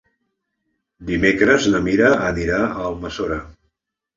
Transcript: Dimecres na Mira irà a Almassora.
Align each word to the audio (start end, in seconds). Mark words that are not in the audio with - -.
Dimecres 1.09 1.67
na 1.73 1.81
Mira 1.89 2.09
irà 2.47 2.59
a 2.71 2.73
Almassora. 2.89 3.39